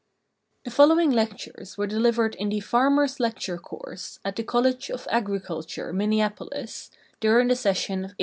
[0.65, 5.93] The following lectures were delivered in the "Farmers Lecture Course," at the College of Agriculture,
[5.93, 6.89] Minneapolis,
[7.19, 8.17] during the session of 1884.